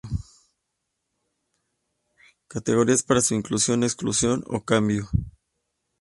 [2.47, 5.07] Categorías para su Inclusión, Exclusión o Cambio.